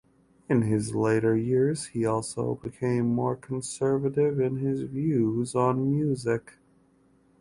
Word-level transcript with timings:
In 0.49 0.63
his 0.63 0.95
later 0.95 1.37
years 1.37 1.89
he 1.93 2.07
also 2.07 2.55
became 2.55 3.07
more 3.13 3.35
conservative 3.35 4.39
in 4.39 4.55
his 4.55 4.81
views 4.81 5.53
on 5.53 5.91
music. 5.91 6.53